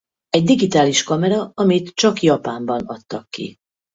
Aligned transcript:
Egy 0.29 0.43
digitális 0.43 1.03
kamera 1.03 1.51
amit 1.53 1.93
csak 1.95 2.21
Japánban 2.21 2.85
adtak 2.85 3.29
ki. 3.29 3.57